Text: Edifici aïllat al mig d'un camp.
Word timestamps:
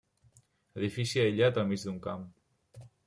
Edifici 0.79 1.21
aïllat 1.25 1.59
al 1.65 1.67
mig 1.73 1.85
d'un 1.85 2.01
camp. 2.07 2.25